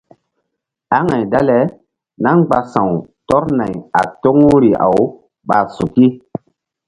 Aŋay 0.97 1.23
dale 1.31 1.59
náh 2.23 2.35
mgba 2.39 2.59
sa̧w 2.71 2.91
tɔr 3.27 3.43
nay 3.59 3.73
a 3.99 4.01
toŋuri-awɓa 4.21 5.57
suki. 5.75 6.05